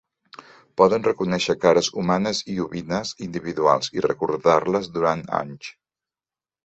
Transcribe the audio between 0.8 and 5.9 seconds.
Poden reconèixer cares humanes i ovines individuals i recordar-les durant anys.